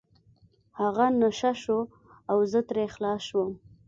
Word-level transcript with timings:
هغه 0.79 1.05
نشه 1.21 1.51
شو 1.61 1.79
او 2.31 2.37
زه 2.51 2.59
ترې 2.67 2.85
خلاص 2.93 3.21
شوم. 3.29 3.49